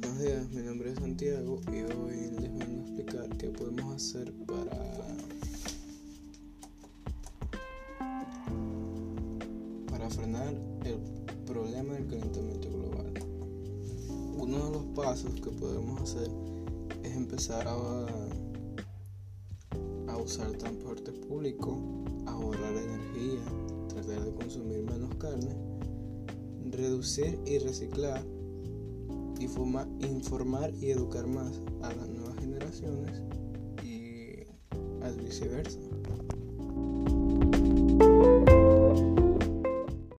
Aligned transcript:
buenos 0.00 0.18
días, 0.20 0.48
mi 0.50 0.62
nombre 0.62 0.92
es 0.92 0.98
Santiago 0.98 1.60
y 1.72 1.82
hoy 1.92 2.30
les 2.38 2.52
vengo 2.56 2.82
a 2.82 2.84
explicar 2.84 3.36
qué 3.36 3.48
podemos 3.48 3.94
hacer 3.94 4.32
para 4.46 4.78
para 9.90 10.10
frenar 10.10 10.54
el 10.84 10.98
problema 11.46 11.94
del 11.94 12.06
calentamiento 12.06 12.68
global. 12.70 13.12
Uno 14.36 14.66
de 14.66 14.70
los 14.70 14.84
pasos 14.94 15.34
que 15.40 15.50
podemos 15.50 16.00
hacer 16.00 16.30
es 17.02 17.16
empezar 17.16 17.66
a, 17.66 18.06
a 20.06 20.16
usar 20.16 20.52
transporte 20.52 21.10
público, 21.12 22.04
a 22.26 22.32
ahorrar 22.32 22.72
energía, 22.76 23.40
tratar 23.88 24.24
de 24.24 24.32
consumir 24.32 24.82
menos 24.82 25.12
carne, 25.16 25.56
reducir 26.70 27.40
y 27.46 27.58
reciclar 27.58 28.37
informar 29.40 30.74
y 30.74 30.90
educar 30.90 31.26
más 31.26 31.62
a 31.82 31.92
las 31.94 32.08
nuevas 32.08 32.36
generaciones 32.38 33.22
y 33.82 34.44
viceversa. 35.22 35.78